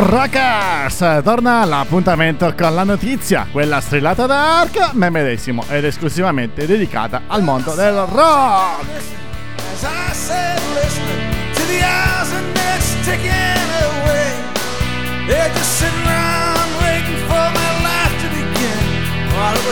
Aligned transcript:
Rockers! 0.00 1.22
Torna 1.24 1.64
l'appuntamento 1.64 2.54
con 2.56 2.74
la 2.74 2.84
notizia, 2.84 3.46
quella 3.50 3.80
strillata 3.80 4.26
da 4.26 4.60
Ark, 4.60 4.92
me 4.92 5.10
medesimo 5.10 5.64
ed 5.68 5.84
esclusivamente 5.84 6.66
dedicata 6.66 7.22
al 7.26 7.42
mondo 7.42 7.74
del 7.74 7.94
rock! 8.06 9.16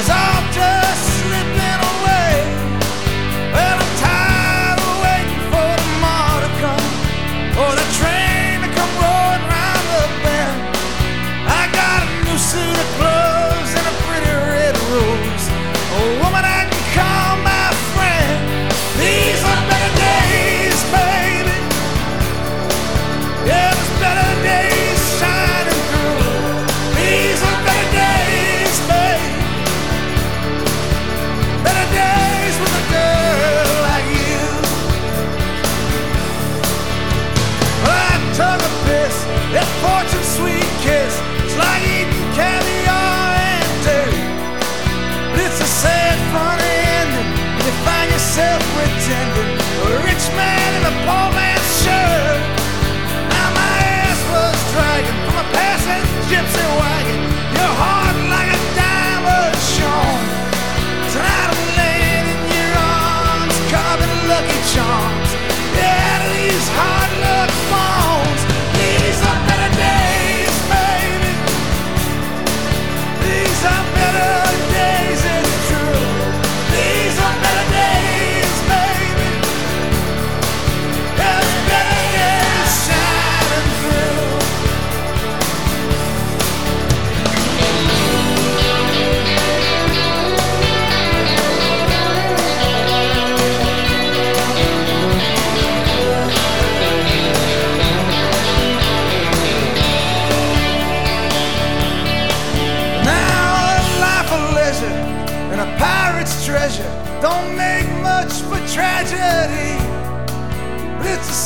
As 0.08 0.85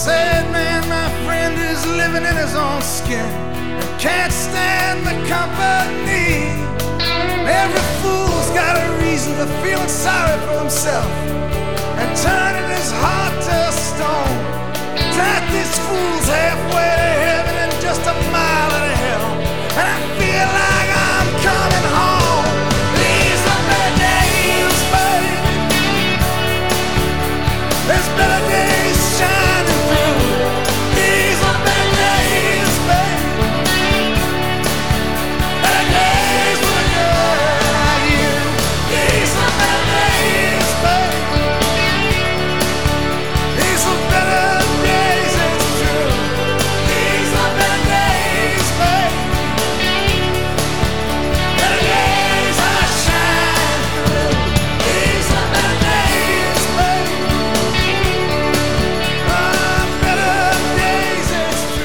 sad 0.04 0.50
man, 0.50 0.80
my 0.88 1.08
friend, 1.24 1.54
is 1.72 1.84
living 1.86 2.24
in 2.24 2.36
his 2.36 2.54
own 2.54 2.82
skin 2.82 3.50
can't 4.00 4.32
stand 4.32 5.04
the 5.04 5.12
company. 5.28 6.48
Every 7.44 7.84
fool's 8.00 8.48
got 8.56 8.80
a 8.80 9.04
reason 9.04 9.34
for 9.34 9.46
feeling 9.62 9.88
sorry 9.88 10.40
for 10.46 10.58
himself 10.58 11.04
and 12.00 12.08
turning 12.16 12.68
his 12.76 12.90
heart 12.96 13.34
to 13.44 13.58
stone. 13.76 14.36
Drive 15.12 15.46
these 15.52 15.74
fools 15.84 16.26
halfway 16.32 16.92
to 16.96 17.10
heaven 17.28 17.54
and 17.64 17.72
just 17.82 18.00
a 18.00 18.14
mile 18.32 18.70
out 18.72 18.88
of 18.88 18.96
hell. 19.04 20.19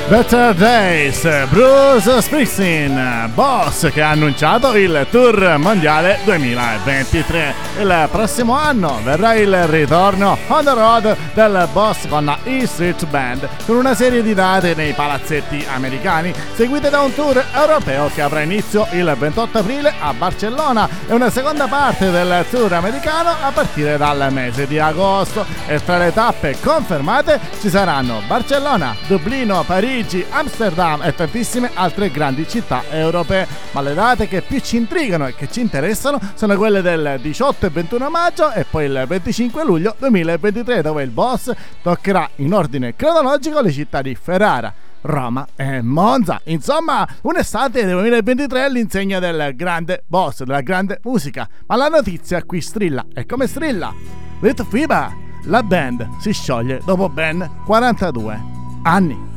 Better 0.07 0.53
Days, 0.53 1.27
Bruce 1.49 2.21
Springsteen, 2.21 3.31
boss 3.33 3.89
che 3.91 4.03
ha 4.03 4.11
annunciato 4.11 4.75
il 4.75 5.07
tour 5.09 5.55
mondiale 5.57 6.19
2023. 6.23 7.53
Il 7.79 8.07
prossimo 8.11 8.55
anno 8.55 8.99
verrà 9.03 9.33
il 9.33 9.65
ritorno 9.65 10.37
on 10.47 10.63
the 10.63 10.73
road 10.73 11.17
del 11.33 11.67
boss 11.73 12.07
con 12.07 12.25
la 12.25 12.37
E 12.43 12.67
Street 12.67 13.03
Band, 13.07 13.49
con 13.65 13.77
una 13.77 13.95
serie 13.95 14.21
di 14.21 14.35
date 14.35 14.75
nei 14.75 14.93
palazzetti 14.93 15.65
americani, 15.73 16.31
seguite 16.53 16.91
da 16.91 17.01
un 17.01 17.13
tour 17.15 17.43
europeo 17.51 18.11
che 18.13 18.21
avrà 18.21 18.41
inizio 18.41 18.87
il 18.91 19.11
28 19.17 19.57
aprile 19.57 19.91
a 19.99 20.13
Barcellona 20.13 20.87
e 21.07 21.13
una 21.15 21.31
seconda 21.31 21.65
parte 21.65 22.11
del 22.11 22.45
tour 22.51 22.71
americano 22.73 23.29
a 23.41 23.49
partire 23.51 23.97
dal 23.97 24.27
mese 24.31 24.67
di 24.67 24.77
agosto. 24.77 25.43
E 25.65 25.83
tra 25.83 25.97
le 25.97 26.13
tappe 26.13 26.55
confermate 26.61 27.39
ci 27.59 27.69
saranno 27.69 28.21
Barcellona, 28.27 28.95
Dublino, 29.07 29.63
Parigi, 29.63 29.93
Amsterdam 29.95 31.01
e 31.03 31.15
tantissime 31.15 31.69
altre 31.73 32.11
grandi 32.11 32.45
città 32.49 32.83
europee. 32.89 33.47
Ma 33.71 33.79
le 33.79 33.93
date 33.93 34.27
che 34.27 34.41
più 34.41 34.59
ci 34.59 34.75
intrigano 34.75 35.25
e 35.25 35.35
che 35.35 35.49
ci 35.49 35.61
interessano 35.61 36.19
sono 36.33 36.57
quelle 36.57 36.81
del 36.81 37.17
18 37.21 37.67
e 37.67 37.69
21 37.69 38.09
maggio 38.09 38.51
e 38.51 38.65
poi 38.69 38.87
il 38.87 39.05
25 39.07 39.63
luglio 39.63 39.95
2023 39.97 40.81
dove 40.81 41.01
il 41.01 41.11
boss 41.11 41.49
toccherà 41.81 42.29
in 42.37 42.53
ordine 42.53 42.93
cronologico 42.97 43.61
le 43.61 43.71
città 43.71 44.01
di 44.01 44.15
Ferrara, 44.15 44.73
Roma 44.99 45.47
e 45.55 45.81
Monza. 45.81 46.41
Insomma, 46.43 47.07
un'estate 47.21 47.85
del 47.85 47.93
2023 47.93 48.63
all'insegna 48.63 49.19
del 49.19 49.53
grande 49.55 50.03
boss, 50.05 50.43
della 50.43 50.59
grande 50.59 50.99
musica. 51.03 51.47
Ma 51.67 51.77
la 51.77 51.87
notizia 51.87 52.43
qui 52.43 52.59
strilla. 52.59 53.05
E 53.13 53.25
come 53.25 53.47
strilla? 53.47 53.93
Little 54.41 54.67
Fiba, 54.69 55.15
la 55.43 55.63
band 55.63 56.17
si 56.19 56.33
scioglie 56.33 56.81
dopo 56.83 57.07
ben 57.07 57.49
42 57.63 58.41
anni. 58.83 59.34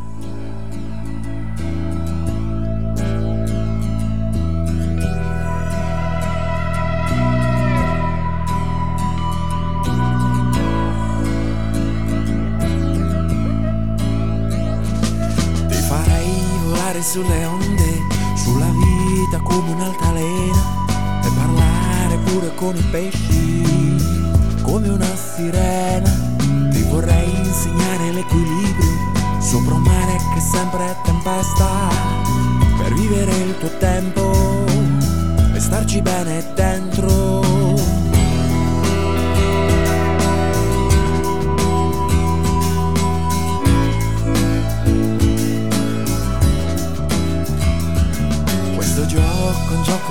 Sulle 17.18 17.44
onde, 17.46 18.06
sulla 18.36 18.70
vita 18.70 19.40
come 19.42 19.72
un'altalena 19.72 20.62
e 21.24 21.28
parlare 21.34 22.16
pure 22.26 22.54
con 22.54 22.76
i 22.76 22.82
pesci 22.92 23.96
come 24.62 24.88
una 24.88 25.16
sirena. 25.16 26.10
Ti 26.70 26.82
vorrei 26.82 27.28
insegnare 27.44 28.12
l'equilibrio 28.12 29.40
sopra 29.40 29.74
un 29.74 29.82
mare 29.82 30.16
che 30.32 30.40
sempre 30.40 30.90
è 30.90 30.96
tempesta 31.02 31.88
per 32.76 32.94
vivere 32.94 33.32
il 33.32 33.58
tuo 33.58 33.76
tempo 33.78 34.64
e 35.54 35.58
starci 35.58 36.00
bene 36.00 36.52
dentro. 36.54 37.57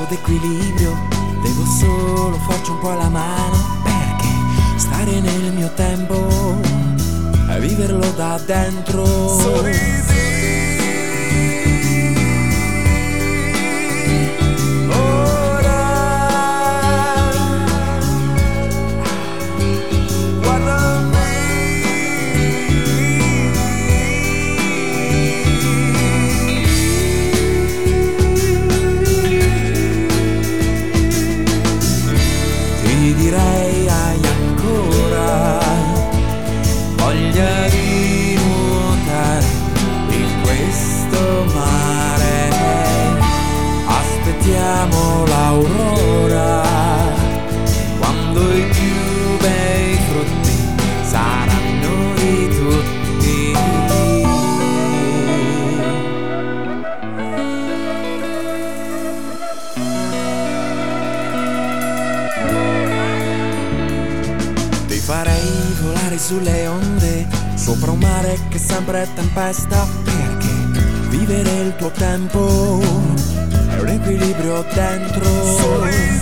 D'equilibrio, 0.05 0.95
devo 1.41 1.63
solo 1.79 2.37
farci 2.47 2.71
un 2.71 2.79
po' 2.79 2.93
la 2.93 3.09
mano 3.09 3.57
perché 3.83 4.27
stare 4.77 5.19
nel 5.19 5.53
mio 5.53 5.71
tempo 5.73 6.59
e 7.49 7.59
viverlo 7.59 8.11
da 8.11 8.39
dentro. 8.45 9.05
Sorrisi. 9.05 10.16
Sempre 68.87 69.07
tempesta, 69.15 69.85
perché 70.05 71.09
vivere 71.09 71.51
il 71.59 71.75
tuo 71.75 71.91
tempo 71.91 72.79
è 72.79 73.79
un 73.81 73.87
equilibrio 73.87 74.65
dentro. 74.73 76.16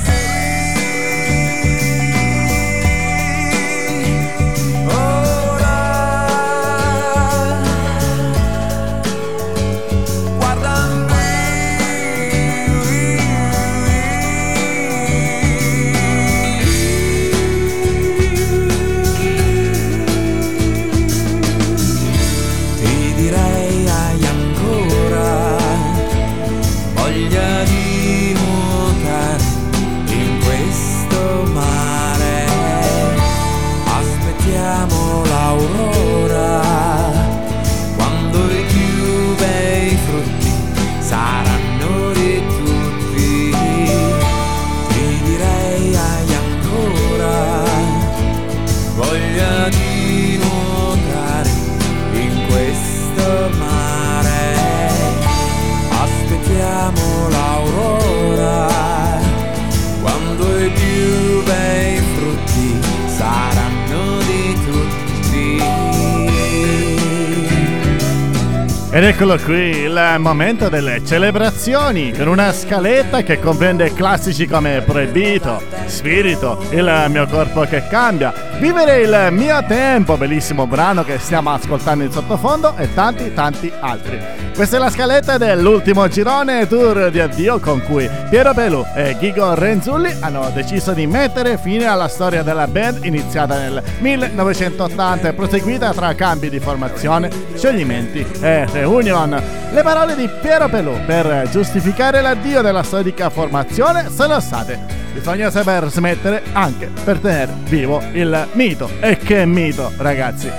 Eccolo 69.15 69.37
qui, 69.37 69.83
il 69.83 70.15
momento 70.17 70.67
delle 70.67 71.01
celebrazioni, 71.05 72.11
con 72.11 72.27
una 72.27 72.51
scaletta 72.51 73.23
che 73.23 73.39
comprende 73.39 73.93
classici 73.93 74.45
come 74.45 74.81
Proibito, 74.85 75.61
Spirito, 75.85 76.61
Il 76.71 77.05
mio 77.07 77.25
corpo 77.25 77.61
che 77.61 77.87
cambia, 77.87 78.44
Vivere 78.59 79.01
il 79.01 79.27
mio 79.31 79.61
tempo, 79.67 80.15
bellissimo 80.15 80.65
brano 80.65 81.03
che 81.03 81.19
stiamo 81.19 81.51
ascoltando 81.51 82.05
in 82.05 82.11
sottofondo 82.11 82.75
e 82.77 82.93
tanti 82.93 83.33
tanti 83.33 83.71
altri. 83.81 84.17
Questa 84.55 84.77
è 84.77 84.79
la 84.79 84.89
scaletta 84.89 85.37
dell'ultimo 85.37 86.07
girone 86.07 86.65
tour 86.65 87.11
di 87.11 87.19
addio 87.19 87.59
con 87.59 87.83
cui 87.83 88.09
Piero 88.29 88.53
Pelù 88.53 88.85
e 88.95 89.17
Gigo 89.19 89.53
Renzulli 89.53 90.15
hanno 90.21 90.49
deciso 90.53 90.93
di 90.93 91.05
mettere 91.05 91.57
fine 91.57 91.85
alla 91.85 92.07
storia 92.07 92.43
della 92.43 92.65
band 92.65 93.03
iniziata 93.03 93.57
nel 93.57 93.83
1980 93.99 95.27
e 95.27 95.33
proseguita 95.33 95.93
tra 95.93 96.15
cambi 96.15 96.49
di 96.49 96.59
formazione, 96.61 97.29
scioglimenti 97.55 98.25
e 98.39 98.65
reunion. 98.71 99.41
Le 99.71 99.83
parole 99.83 100.15
di 100.15 100.29
Piero 100.41 100.69
Pelù 100.69 100.93
per 101.05 101.49
giustificare 101.51 102.21
l'addio 102.21 102.61
della 102.61 102.83
storica 102.83 103.29
formazione 103.29 104.09
sono 104.09 104.39
state 104.39 105.04
bisogna 105.15 105.49
saper 105.49 105.89
smettere 105.89 106.43
anche 106.51 106.91
per 107.03 107.19
tenere 107.19 107.53
vivo 107.63 108.01
il 108.11 108.47
mito. 108.51 108.89
E 108.99 109.17
che 109.17 109.45
mito, 109.45 109.91
ragazzi! 109.97 110.51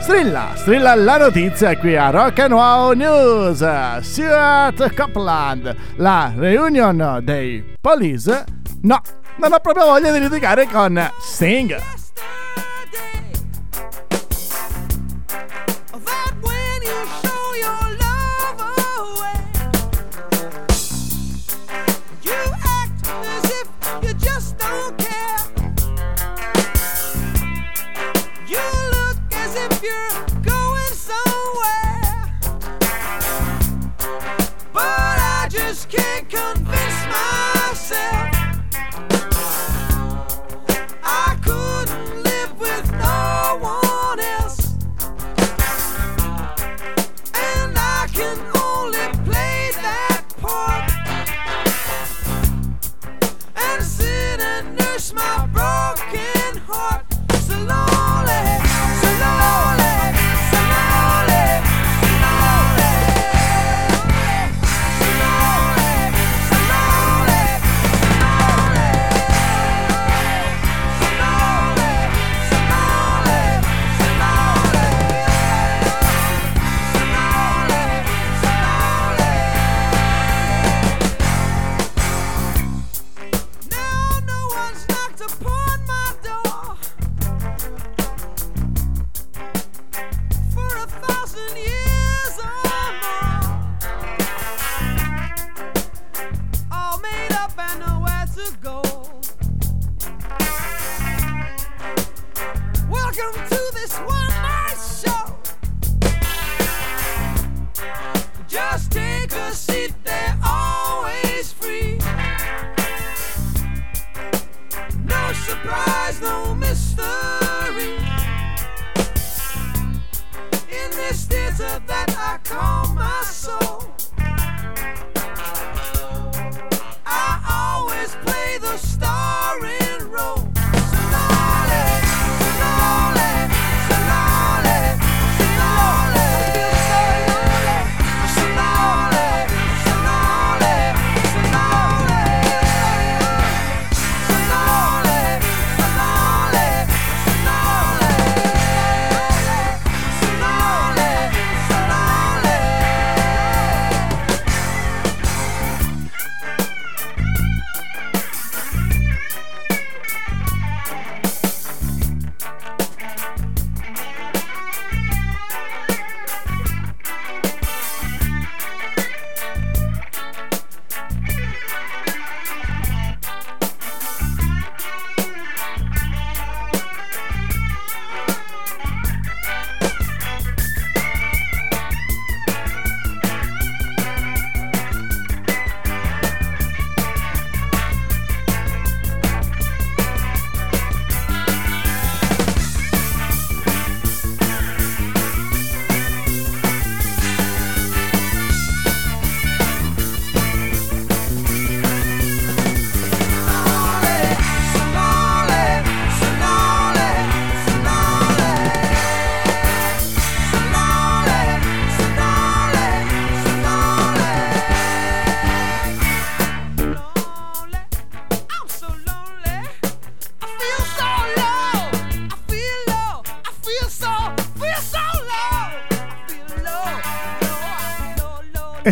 Strilla, 0.00 0.50
strilla 0.54 0.94
la 0.94 1.16
notizia 1.16 1.76
qui 1.78 1.96
a 1.96 2.10
Rock 2.10 2.40
and 2.40 2.52
Wow 2.52 2.92
News. 2.92 4.00
Stuart 4.00 4.94
Copland, 4.94 5.74
la 5.96 6.32
reunion 6.36 7.20
dei 7.22 7.64
Police. 7.80 8.44
No, 8.82 9.00
non 9.36 9.52
ho 9.52 9.58
proprio 9.60 9.86
voglia 9.86 10.12
di 10.12 10.20
litigare 10.20 10.66
con 10.66 11.10
Sting. 11.18 12.01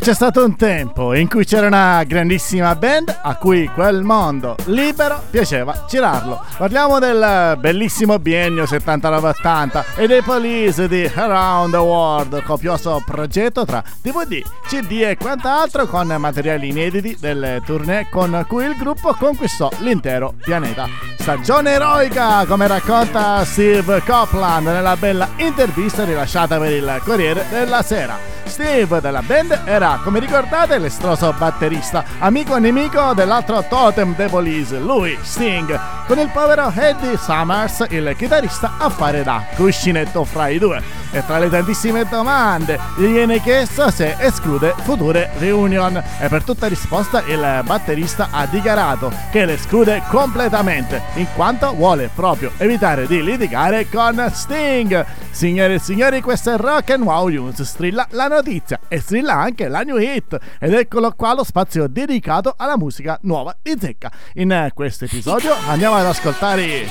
C'è 0.01 0.15
stato 0.15 0.45
un 0.45 0.57
tempo 0.57 1.15
in 1.15 1.29
cui 1.29 1.45
c'era 1.45 1.67
una 1.67 2.03
grandissima 2.05 2.75
band 2.75 3.19
a 3.23 3.35
cui 3.35 3.69
quel 3.75 4.03
mondo 4.03 4.57
libero 4.67 5.23
piaceva 5.29 5.85
girarlo. 5.89 6.43
Parliamo 6.57 6.99
del 6.99 7.59
bellissimo 7.59 8.19
biennio 8.19 8.65
79-80 8.65 9.85
e 9.97 10.07
dei 10.07 10.23
Police 10.23 10.89
di 10.89 11.11
Around 11.13 11.73
the 11.73 11.79
World, 11.79 12.43
copioso 12.45 13.03
progetto 13.05 13.65
tra 13.65 13.83
DVD, 14.01 14.43
CD 14.67 15.03
e 15.03 15.17
quant'altro 15.19 15.87
con 15.87 16.07
materiali 16.07 16.69
inediti 16.69 17.17
delle 17.21 17.61
tournée 17.67 18.09
con 18.11 18.45
cui 18.49 18.65
il 18.65 18.77
gruppo 18.77 19.15
conquistò 19.15 19.69
l'intero 19.81 20.35
pianeta. 20.43 20.89
Stagione 21.19 21.73
eroica, 21.73 22.47
come 22.47 22.67
racconta 22.67 23.45
Steve 23.45 24.03
Copland 24.07 24.67
nella 24.67 24.97
bella 24.97 25.29
intervista 25.37 26.05
rilasciata 26.05 26.59
per 26.59 26.73
il 26.73 27.01
Corriere 27.05 27.45
della 27.51 27.83
Sera. 27.83 28.39
Steve 28.51 29.01
della 29.01 29.23
band 29.23 29.63
era, 29.65 29.90
come 29.99 30.21
ricordate, 30.21 30.79
l'estroso 30.79 31.35
batterista, 31.37 32.05
amico 32.19 32.55
e 32.57 32.61
nemico 32.61 33.13
dell'altro 33.15 33.65
totem 33.69 34.15
dei 34.15 34.29
Police, 34.29 34.79
lui, 34.79 35.19
Sting, 35.23 35.79
con 36.07 36.19
il 36.19 36.29
povero 36.29 36.73
Eddie 36.75 37.17
Summers, 37.17 37.87
il 37.89 38.15
chitarrista, 38.17 38.75
a 38.79 38.89
fare 38.91 39.23
da 39.23 39.45
cuscinetto 39.57 40.25
fra 40.25 40.49
i 40.49 40.59
due. 40.59 41.00
E 41.13 41.25
tra 41.27 41.39
le 41.39 41.51
tantissime 41.51 42.05
domande 42.09 42.79
gli 42.97 43.07
viene 43.07 43.41
chiesto 43.41 43.91
se 43.91 44.15
esclude 44.19 44.75
future 44.83 45.31
reunion 45.39 46.01
e 46.21 46.29
per 46.29 46.45
tutta 46.45 46.69
risposta 46.69 47.23
il 47.27 47.63
batterista 47.65 48.29
ha 48.31 48.47
dichiarato 48.47 49.13
che 49.31 49.45
le 49.45 49.55
esclude 49.55 50.03
completamente 50.09 51.03
in 51.15 51.27
quanto 51.35 51.75
vuole 51.75 52.11
proprio 52.15 52.53
evitare 52.59 53.07
di 53.07 53.23
litigare 53.23 53.89
con 53.89 54.31
Sting. 54.33 55.05
Signore 55.31 55.75
e 55.75 55.79
signori, 55.79 56.21
questo 56.21 56.53
è 56.53 56.57
Rock 56.57 56.91
and 56.91 57.05
Wow 57.05 57.29
News, 57.29 57.63
strilla 57.63 58.07
la 58.11 58.27
notizia 58.29 58.79
e 58.89 59.01
strilla 59.01 59.35
anche 59.35 59.69
la 59.69 59.81
new 59.81 59.99
hit 59.99 60.39
ed 60.59 60.75
eccolo 60.75 61.13
qua 61.17 61.35
lo 61.35 61.45
spazio 61.45 61.87
dedicato 61.89 62.55
alla 62.57 62.77
musica 62.77 63.19
nuova 63.23 63.57
di 63.61 63.77
Zecca. 63.79 64.11
In 64.35 64.71
questo 64.75 65.07
episodio 65.07 65.55
andiamo 65.69 65.97
ad 65.97 66.07
ascoltare 66.07 66.89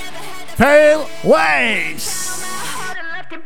Pale 0.56 1.06
Waves. 1.22 2.38
Do 3.30 3.38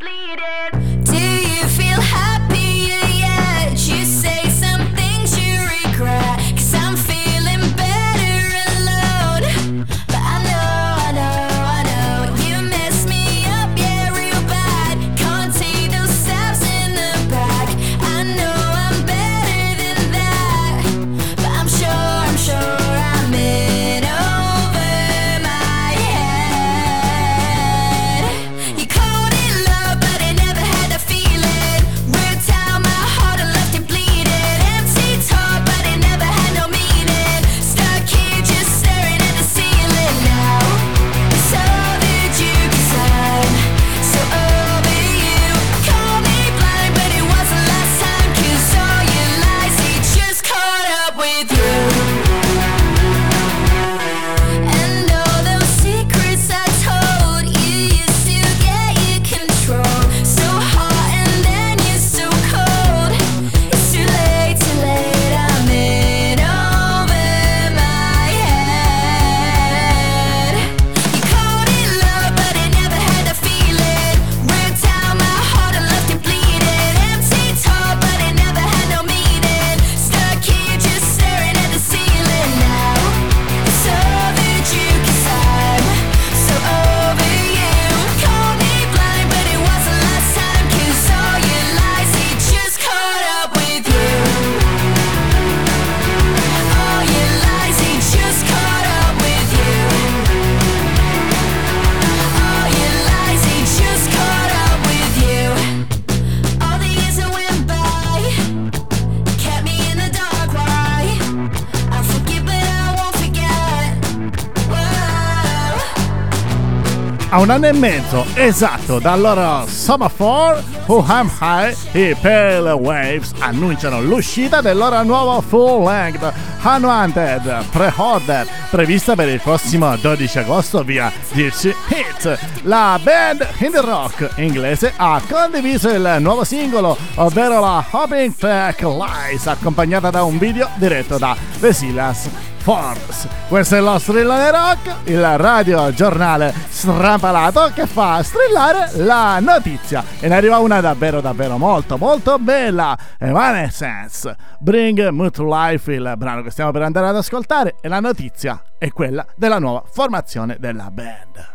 A 117.33 117.39
un 117.39 117.49
anno 117.49 117.65
e 117.65 117.73
mezzo 117.73 118.27
esatto 118.35 118.99
dal 118.99 119.19
loro 119.19 119.65
Summer 119.65 120.11
4, 120.15 120.63
Who 120.85 121.03
Am 121.07 121.31
High, 121.41 121.75
i 121.93 122.15
Pale 122.21 122.73
Waves 122.73 123.31
annunciano 123.39 124.03
l'uscita 124.03 124.61
del 124.61 124.77
loro 124.77 125.01
nuovo 125.01 125.41
full 125.41 125.83
length 125.83 126.31
Unwanted 126.61 127.65
Pre-Order 127.71 128.47
prevista 128.69 129.15
per 129.15 129.29
il 129.29 129.41
prossimo 129.41 129.95
12 129.95 130.37
agosto 130.37 130.83
via 130.83 131.11
Dirci 131.31 131.73
Hit. 131.87 132.37
La 132.65 132.99
band 133.01 133.47
indie 133.57 133.81
rock 133.81 134.29
inglese 134.35 134.93
ha 134.95 135.19
condiviso 135.27 135.89
il 135.89 136.17
nuovo 136.19 136.43
singolo, 136.43 136.95
ovvero 137.15 137.59
la 137.59 137.83
Hopping 137.89 138.35
Track 138.35 138.83
Lies, 138.83 139.47
accompagnata 139.47 140.11
da 140.11 140.21
un 140.21 140.37
video 140.37 140.69
diretto 140.75 141.17
da 141.17 141.35
The 141.59 141.73
Silas 141.73 142.29
Forbes. 142.63 143.27
Questo 143.49 143.75
è 143.75 143.81
lo 143.81 143.99
strillone 143.99 144.49
rock, 144.49 145.09
il 145.09 145.37
radio 145.37 145.93
giornale 145.93 146.53
strampalato 146.69 147.69
che 147.73 147.85
fa 147.85 148.23
strillare 148.23 148.89
la 149.03 149.39
notizia. 149.41 150.01
E 150.21 150.29
ne 150.29 150.35
arriva 150.37 150.59
una 150.59 150.79
davvero 150.79 151.19
davvero 151.19 151.57
molto 151.57 151.97
molto 151.97 152.39
bella. 152.39 152.97
Evanescence. 153.19 154.33
Bring 154.59 155.09
Me 155.09 155.29
to 155.29 155.43
Life, 155.45 155.91
il 155.91 156.13
brano 156.15 156.41
che 156.41 156.51
stiamo 156.51 156.71
per 156.71 156.83
andare 156.83 157.07
ad 157.07 157.17
ascoltare. 157.17 157.75
E 157.81 157.89
la 157.89 157.99
notizia 157.99 158.63
è 158.77 158.89
quella 158.91 159.25
della 159.35 159.59
nuova 159.59 159.83
formazione 159.85 160.55
della 160.57 160.89
band. 160.89 161.51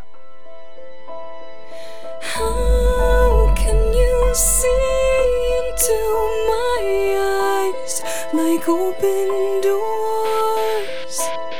How 2.37 3.51
can 3.55 3.93
you 3.93 4.33
see 4.35 4.67
into 5.65 5.91
my 6.45 7.15
eyes 7.17 8.03
like 8.31 8.69
open 8.69 9.61
doors? 9.63 10.58
Podcast. 11.09 11.58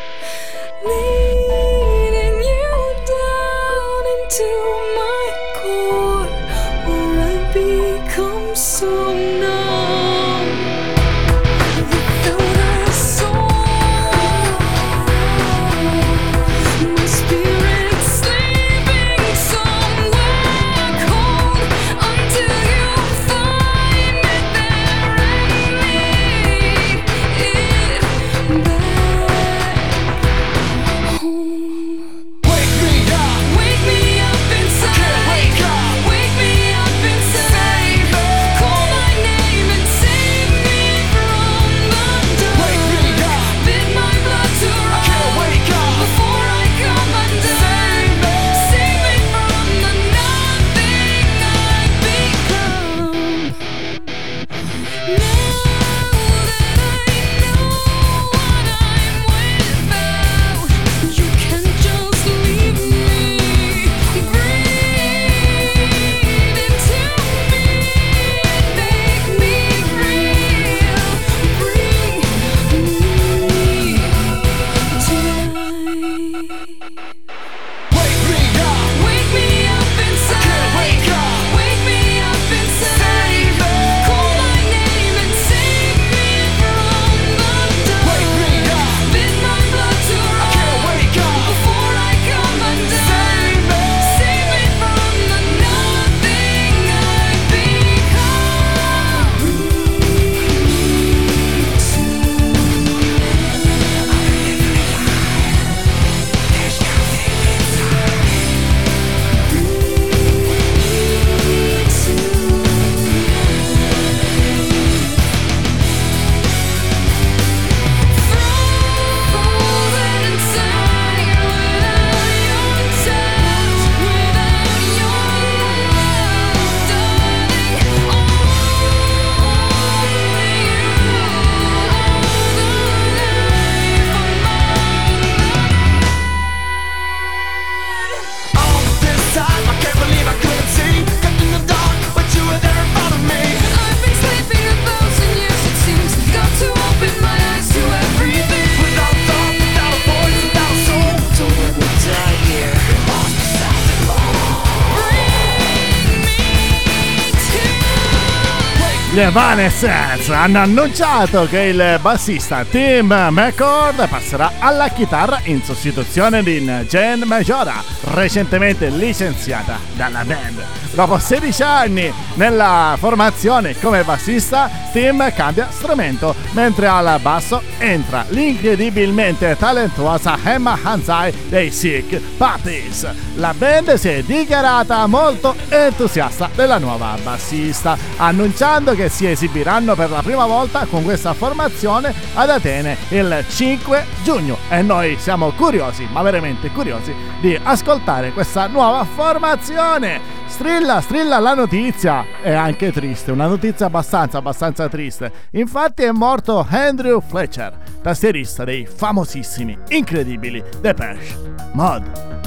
Evanescence 159.19 160.33
hanno 160.33 160.59
annunciato 160.59 161.45
che 161.47 161.59
il 161.59 161.99
bassista 162.01 162.63
Tim 162.63 163.13
McCord 163.31 164.07
passerà 164.07 164.53
alla 164.59 164.87
chitarra 164.87 165.41
in 165.43 165.61
sostituzione 165.61 166.41
di 166.41 166.61
Jen 166.87 167.23
Majora, 167.25 167.83
recentemente 168.09 168.89
licenziata 168.89 169.77
dalla 169.93 170.23
band. 170.23 170.63
Dopo 170.91 171.19
16 171.19 171.61
anni 171.61 172.11
nella 172.33 172.95
formazione 172.99 173.77
come 173.79 174.03
bassista, 174.03 174.69
Tim 174.91 175.31
cambia 175.33 175.67
strumento, 175.69 176.33
mentre 176.51 176.87
al 176.87 177.19
basso 177.21 177.61
entra 177.77 178.25
l'incredibilmente 178.29 179.55
talentuosa 179.57 180.37
Emma 180.43 180.77
Hanzai 180.81 181.31
dei 181.47 181.71
Sick 181.71 182.19
Puppies. 182.37 183.07
La 183.35 183.53
band 183.55 183.93
si 183.93 184.09
è 184.09 184.23
dichiarata 184.23 185.05
molto 185.05 185.55
entusiasta 185.69 186.49
della 186.55 186.79
nuova 186.79 187.15
bassista, 187.21 187.95
annunciando 188.17 188.95
che 188.95 189.09
si 189.09 189.29
esibiranno 189.29 189.95
per 189.95 190.09
la 190.09 190.23
prima 190.23 190.45
volta 190.47 190.87
con 190.89 191.03
questa 191.03 191.33
formazione 191.33 192.13
ad 192.33 192.49
Atene 192.49 192.97
il 193.09 193.45
5 193.47 194.05
giugno 194.23 194.57
e 194.69 194.81
noi 194.81 195.17
siamo 195.19 195.51
curiosi, 195.51 196.07
ma 196.11 196.23
veramente 196.23 196.69
curiosi, 196.69 197.13
di 197.39 197.57
ascoltare 197.61 197.98
questa 198.33 198.67
nuova 198.67 199.03
formazione. 199.03 200.19
Strilla, 200.47 201.01
strilla 201.01 201.39
la 201.39 201.53
notizia! 201.53 202.25
È 202.41 202.51
anche 202.51 202.91
triste, 202.91 203.31
una 203.31 203.47
notizia 203.47 203.85
abbastanza, 203.85 204.37
abbastanza 204.39 204.87
triste. 204.89 205.31
Infatti 205.51 206.03
è 206.03 206.11
morto 206.11 206.65
Andrew 206.69 207.21
Fletcher, 207.21 207.77
tastierista 208.01 208.63
dei 208.63 208.85
famosissimi, 208.85 209.77
incredibili 209.89 210.63
Depeche 210.81 211.55
Mod. 211.73 212.37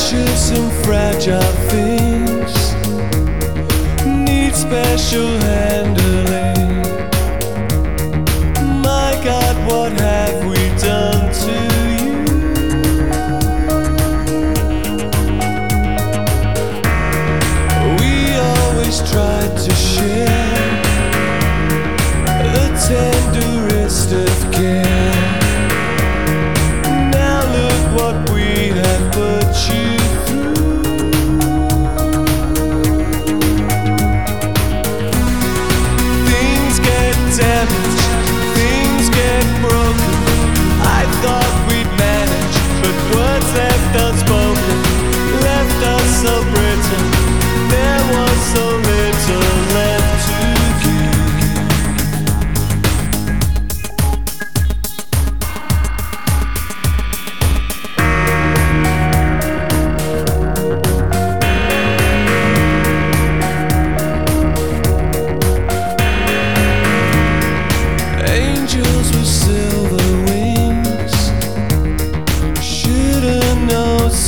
precious 0.00 0.69
fragile 0.84 1.40
things 1.70 2.52
need 4.06 4.54
special 4.54 5.28
handling. 5.40 6.82
My 8.82 9.12
God, 9.24 9.56
what 9.66 9.92
have 10.00 10.44
we 10.44 10.60
done 10.78 11.32
to 11.42 11.54
you? 11.96 12.16
We 17.98 18.12
always 18.36 18.98
tried 19.10 19.56
to 19.66 19.74
share 19.74 20.82
the 22.54 22.66
tenderest 22.88 24.12
of 24.12 24.49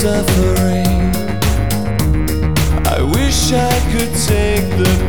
suffering. 0.03 1.15
I 2.87 3.01
wish 3.15 3.53
I 3.53 3.73
could 3.93 4.13
take 4.27 4.67
the 4.77 5.02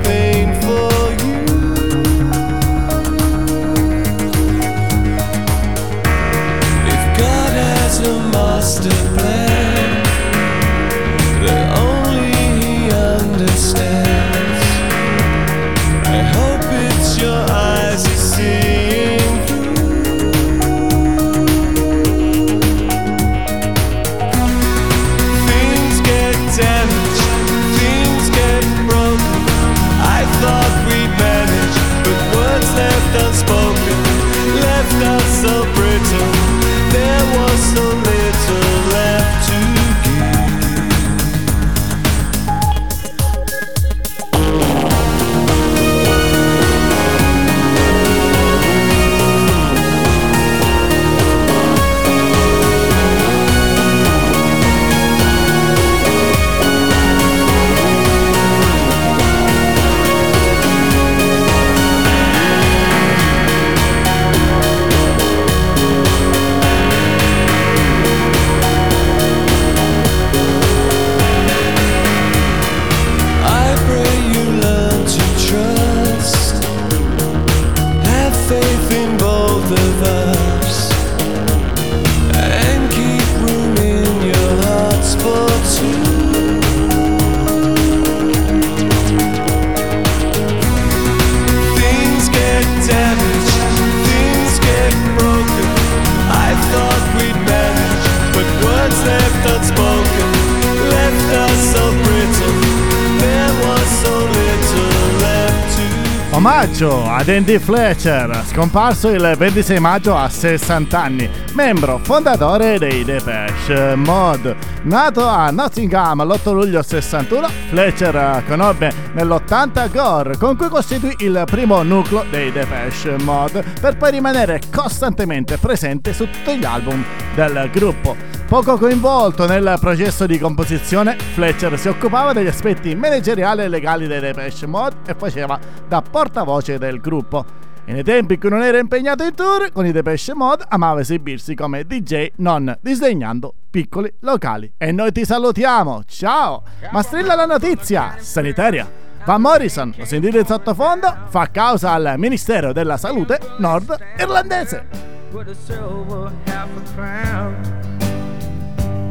Omaggio 106.46 107.06
ad 107.10 107.30
Andy 107.30 107.58
Fletcher, 107.58 108.44
scomparso 108.46 109.08
il 109.08 109.34
26 109.38 109.80
maggio 109.80 110.14
a 110.14 110.28
60 110.28 111.02
anni, 111.02 111.30
membro 111.54 112.00
fondatore 112.02 112.80
dei 112.80 113.04
Depeche 113.04 113.96
Mod. 113.96 114.56
Nato 114.84 115.26
a 115.26 115.52
Nottingham 115.52 116.24
l'8 116.24 116.54
luglio 116.54 116.82
61, 116.82 117.48
Fletcher 117.70 118.44
conobbe 118.48 118.92
nell'80 119.14 119.92
Gore, 119.92 120.38
con 120.38 120.56
cui 120.58 120.68
costituì 120.68 121.16
il 121.20 121.44
primo 121.46 121.84
nucleo 121.84 122.26
dei 122.30 122.52
Depeche 122.52 123.18
Mod, 123.24 123.64
per 123.80 123.98
poi 123.98 124.12
rimanere 124.12 124.62
costantemente 124.74 125.58
presente 125.58 126.14
su 126.14 126.26
tutti 126.26 126.58
gli 126.58 126.66
album 126.66 127.04
del 127.36 127.70
gruppo. 127.72 128.16
Poco 128.48 128.78
coinvolto 128.78 129.48
nel 129.48 129.78
processo 129.80 130.26
di 130.26 130.38
composizione, 130.40 131.18
Fletcher 131.18 131.78
si 131.78 131.88
occupava 131.88 132.34
degli 132.34 132.48
aspetti 132.48 132.96
manageriali 132.96 133.62
e 133.62 133.68
legali 133.68 134.08
dei 134.08 134.20
Depeche 134.20 134.66
Mod 134.66 134.94
e 135.06 135.16
faceva 135.16 135.60
da 135.88 136.02
portavoce 136.02 136.78
del 136.78 137.00
gruppo. 137.00 137.72
E 137.86 137.92
nei 137.92 138.04
tempi 138.04 138.36
in 138.36 138.40
cui 138.40 138.50
non 138.50 138.64
era 138.64 138.78
impegnato 138.78 139.24
in 139.24 139.34
tour 139.34 139.70
con 139.74 139.86
i 139.86 139.92
Depeche 139.92 140.34
Mod, 140.34 140.64
amava 140.70 141.02
esibirsi 141.02 141.54
come 141.54 141.84
DJ 141.84 142.32
non 142.38 142.78
disdegnando 142.80 143.54
piccoli 143.70 144.12
locali. 144.20 144.72
E 144.78 144.94
noi 144.94 145.12
ti 145.12 145.26
salutiamo, 145.26 146.04
ciao! 146.08 146.64
Ma 146.92 147.02
strilla 147.02 147.36
la 147.36 147.46
notizia 147.46 148.16
sanitaria! 148.20 148.90
Van 149.26 149.42
Morrison, 149.42 149.94
lo 149.98 150.06
sentite 150.06 150.40
in 150.40 150.46
sottofondo, 150.46 151.14
fa 151.28 151.50
causa 151.50 151.92
al 151.92 152.16
Ministero 152.18 152.72
della 152.72 152.98
Salute 152.98 153.40
nord 153.58 153.98
irlandese. 154.18 154.86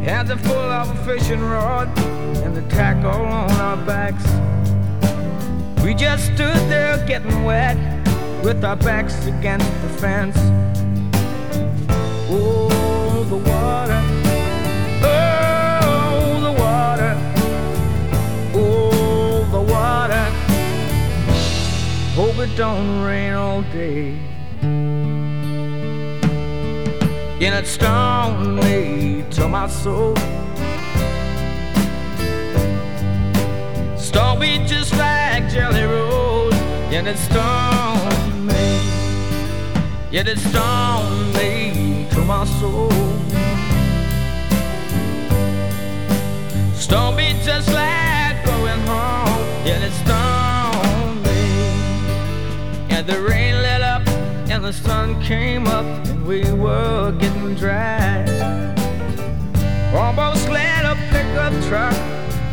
Hands 0.05 0.31
are 0.31 0.39
full 0.39 0.57
of 0.57 0.91
a 0.91 1.05
fishing 1.05 1.41
rod 1.41 1.89
and 2.43 2.57
the 2.57 2.63
tackle 2.75 3.11
on 3.11 3.51
our 3.61 3.77
backs. 3.87 4.25
We 5.83 5.95
just 5.95 6.33
stood 6.35 6.57
there 6.69 6.99
getting 7.07 7.45
wet 7.45 8.02
with 8.43 8.65
our 8.65 8.77
backs 8.77 9.27
against 9.27 9.71
the 9.83 9.89
fence. 9.89 10.37
Oh, 12.31 13.25
the 13.29 13.37
water. 13.37 14.01
Oh, 15.05 16.41
the 16.47 16.53
water. 16.61 17.13
Oh, 18.55 19.49
the 19.51 19.61
water. 19.61 20.25
Hope 22.15 22.39
it 22.39 22.57
don't 22.57 23.03
rain 23.03 23.33
all 23.35 23.63
day. 23.73 24.19
and 27.45 27.57
it 27.57 27.67
stung 27.67 28.57
me 28.57 29.25
to 29.31 29.49
my 29.49 29.67
soul. 29.67 30.15
Me 34.43 34.59
just 34.67 34.93
like 34.97 35.49
Jelly 35.51 35.85
Roll, 35.85 36.53
and 36.93 37.07
it 37.07 37.17
stung. 37.17 38.22
Yet 40.13 40.29
it 40.29 40.39
stung 40.39 41.33
me 41.33 42.07
to 42.11 42.21
my 42.21 42.45
soul. 42.61 42.91
Stung 46.75 47.17
me 47.17 47.41
just 47.43 47.73
like 47.73 48.45
going 48.45 48.81
home, 48.81 49.41
yet 49.65 49.81
it 49.81 49.93
stung 50.05 51.23
me. 51.23 51.43
And 52.95 53.07
the 53.07 53.23
rain 53.23 53.55
let 53.63 53.81
up, 53.81 54.07
and 54.51 54.63
the 54.63 54.75
sun 54.75 55.19
came 55.23 55.67
up, 55.67 55.87
and 56.09 56.27
we 56.27 56.43
were 56.53 57.13
getting 57.13 57.55
dry. 57.55 58.23
Almost 59.95 60.47
let 60.51 60.85
a 60.85 60.95
pickup 61.09 61.55
truck 61.69 61.97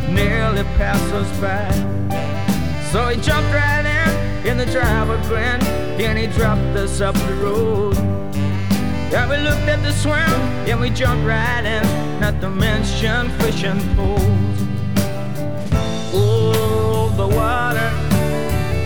nearly 0.08 0.64
pass 0.78 1.02
us 1.12 1.30
by. 1.38 1.70
So 2.90 3.08
he 3.08 3.20
jumped 3.20 3.52
right 3.52 3.84
in, 3.84 3.99
and 4.46 4.58
the 4.58 4.66
driver 4.66 5.16
grinned, 5.28 5.62
and 6.00 6.18
he 6.18 6.26
dropped 6.26 6.76
us 6.76 7.00
up 7.00 7.14
the 7.14 7.34
road. 7.34 7.94
Yeah, 9.10 9.28
we 9.28 9.36
looked 9.38 9.68
at 9.68 9.82
the 9.82 9.92
swim, 9.92 10.30
and 10.68 10.80
we 10.80 10.88
jumped 10.90 11.26
right 11.26 11.64
in, 11.64 12.20
not 12.20 12.40
to 12.40 12.48
mention 12.48 13.28
fishing 13.40 13.80
poles. 13.96 14.20
Oh, 16.14 17.12
the 17.16 17.26
water. 17.26 17.90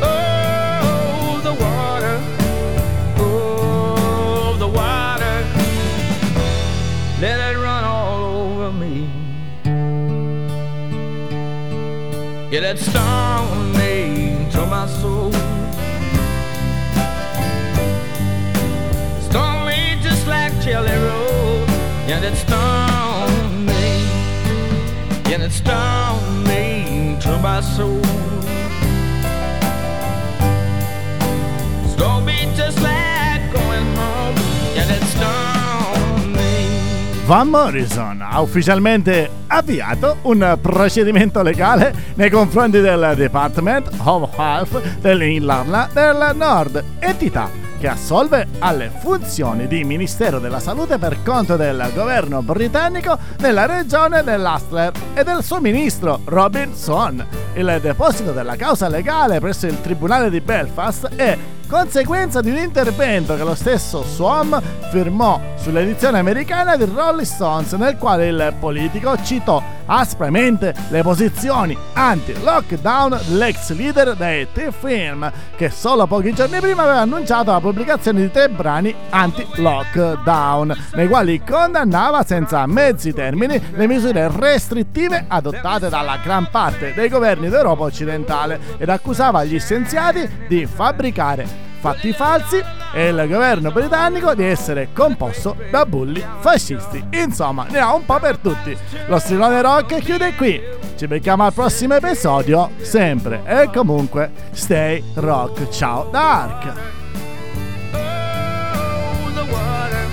Oh, 0.03 1.41
the 1.45 1.53
water. 1.53 2.21
Oh, 3.19 4.57
the 4.59 4.67
water. 4.67 5.45
Let 7.21 7.39
it 7.53 7.59
run 7.59 7.85
all 7.85 8.25
over 8.25 8.73
me. 8.73 9.09
Yeah, 12.51 12.61
that 12.61 12.79
stung 12.79 13.64
Yeah, 22.25 22.31
that 22.31 22.39
stung 22.39 23.67
me. 23.67 24.09
Yeah, 25.29 25.39
that 25.41 25.53
stung 25.53 26.43
me 26.45 27.19
to 27.21 27.39
my 27.43 27.61
soul. 27.61 28.01
Stung 31.93 32.25
me 32.25 32.49
just 32.57 32.81
like 32.81 33.53
going 33.53 33.85
home. 33.95 34.35
Yeah, 34.75 34.87
that 34.87 35.03
stung 35.05 36.33
me. 36.33 37.27
Van 37.27 37.49
Morrison 37.49 38.23
ha 38.23 38.41
ufficialmente 38.41 39.29
avviato 39.49 40.17
un 40.23 40.59
procedimento 40.63 41.43
legale 41.43 41.93
nei 42.15 42.31
confronti 42.31 42.81
del 42.81 43.13
Department 43.17 43.91
of 44.03 44.35
Health 44.35 44.81
dell'Irlanda 45.01 45.91
del 45.93 46.33
Nord, 46.35 46.83
entità 47.01 47.64
che 47.85 47.91
assolve 47.91 48.47
alle 48.61 48.91
funzioni 48.99 49.67
di 49.67 49.85
Ministero 49.85 50.39
della 50.39 50.59
Salute 50.59 50.97
per 50.97 51.23
conto 51.23 51.57
del 51.57 51.91
governo 51.93 52.41
britannico 52.41 53.19
nella 53.41 53.67
regione 53.67 54.23
dell'Astler 54.23 54.91
e 55.13 55.23
del 55.23 55.43
suo 55.43 55.61
ministro 55.61 56.23
Robinson. 56.25 57.23
Il 57.53 57.79
deposito 57.83 58.33
della 58.33 58.57
causa 58.57 58.89
legale 58.89 59.39
presso 59.39 59.67
il 59.67 59.83
Tribunale 59.83 60.31
di 60.31 60.41
Belfast 60.41 61.15
è 61.15 61.37
conseguenza 61.69 62.41
di 62.41 62.49
un 62.53 62.57
intervento 62.57 63.37
che 63.37 63.45
lo 63.45 63.55
stesso 63.55 64.03
Swam 64.03 64.59
firmò 64.91 65.39
sull'edizione 65.57 66.19
americana 66.19 66.77
di 66.77 66.87
Rolling 66.87 67.27
Stones 67.27 67.73
nel 67.73 67.99
quale 67.99 68.29
il 68.29 68.55
politico 68.59 69.15
citò 69.23 69.63
aspramente 69.87 70.75
le 70.89 71.03
posizioni 71.03 71.77
anti-lockdown 71.93 73.21
dell'ex 73.27 73.73
leader 73.73 74.15
dei 74.15 74.47
T-Film 74.53 75.31
che 75.57 75.71
solo 75.71 76.07
pochi 76.07 76.33
giorni 76.33 76.61
prima 76.61 76.83
aveva 76.83 77.01
annunciato 77.01 77.51
la 77.51 77.61
pubblicazione 77.61 78.21
di 78.21 78.31
tre 78.31 78.49
brani 78.49 78.95
anti-lockdown 79.11 80.77
nei 80.95 81.09
quali 81.09 81.43
condannava 81.43 82.23
senza 82.23 82.67
mezzi 82.67 83.13
termini 83.13 83.61
le 83.73 83.87
misure 83.87 84.31
restrittive 84.31 85.25
adottate 85.29 85.89
dalla 85.89 86.19
gran 86.23 86.49
parte 86.51 86.93
dei 86.95 87.09
governi 87.09 87.49
d'Europa 87.49 87.85
occidentale 87.85 88.59
ed 88.79 88.89
accusava 88.89 89.45
gli 89.45 89.59
scienziati 89.59 90.47
di 90.49 90.67
fabbricare 90.67 91.73
fatti 91.85 92.15
falsi 92.15 92.65
e 92.95 93.09
il 93.09 93.27
governo 93.29 93.71
britannico 93.71 94.35
di 94.35 94.43
essere 94.43 94.89
composto 94.95 95.55
da 95.71 95.85
bulli 95.85 96.25
fascisti. 96.39 97.05
Insomma, 97.11 97.67
ne 97.69 97.79
ha 97.79 97.93
un 97.93 98.07
po' 98.07 98.19
per 98.19 98.39
tutti. 98.39 98.75
Lo 99.07 99.19
strilone 99.19 99.61
rock 99.61 99.99
chiude 99.99 100.35
qui. 100.35 100.63
Ci 100.97 101.07
becchiamo 101.07 101.45
al 101.45 101.53
prossimo 101.53 101.93
episodio, 101.93 102.71
sempre 102.81 103.43
e 103.45 103.69
comunque 103.71 104.31
stay 104.53 105.05
rock. 105.17 105.69
Ciao 105.69 106.09
da 106.11 106.43
Ark. 106.45 106.73
The 109.35 109.45
water. 109.51 110.07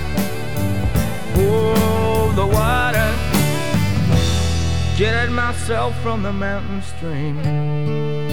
The 2.36 2.46
water. 2.54 3.10
Getting 4.98 5.34
myself 5.34 5.94
from 6.02 6.22
the 6.22 6.34
mountain 6.34 6.82
stream. 6.82 8.31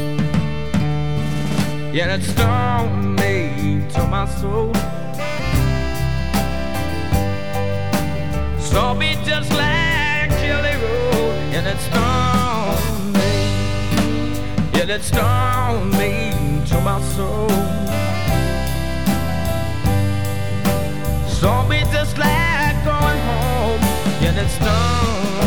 Yeah, 1.90 2.06
that 2.08 2.22
stone 2.22 3.14
made 3.14 3.88
to 3.90 4.06
my 4.08 4.26
soul. 4.26 4.74
Saw 8.60 8.92
me 8.92 9.16
just 9.24 9.50
like 9.54 10.30
Chili 10.38 10.76
Road. 10.82 11.34
Yeah, 11.50 11.62
that 11.62 11.80
stone 11.88 13.12
made. 13.14 14.76
Yeah, 14.76 14.84
that 14.84 15.02
stone 15.02 15.90
made 15.92 16.66
to 16.66 16.80
my 16.82 17.00
soul. 17.16 17.48
Saw 21.40 21.66
me 21.66 21.80
just 21.90 22.18
like 22.18 22.76
going 22.84 23.20
home. 23.30 23.80
Yeah, 24.20 24.32
that 24.36 24.50
stone. 24.50 25.37